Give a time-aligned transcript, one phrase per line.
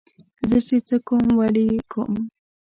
[0.49, 2.13] زه چې څه کوم ولې یې کوم.